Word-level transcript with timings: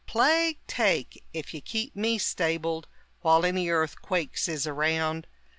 Plague 0.07 0.57
take! 0.65 1.23
ef 1.31 1.53
you 1.53 1.61
keep 1.61 1.95
me 1.95 2.17
stabled 2.17 2.87
While 3.21 3.45
any 3.45 3.69
earthquakes 3.69 4.47
is 4.47 4.65
around! 4.65 5.27